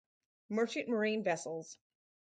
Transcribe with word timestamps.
Merchant 0.49 0.89
Marine 0.89 1.21
vessels. 1.23 1.77